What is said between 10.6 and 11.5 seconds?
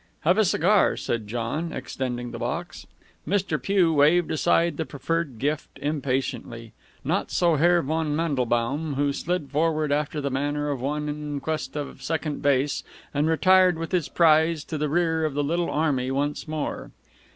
of one in